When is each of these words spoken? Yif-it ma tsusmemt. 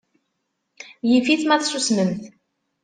Yif-it 1.09 1.41
ma 1.45 1.57
tsusmemt. 1.61 2.21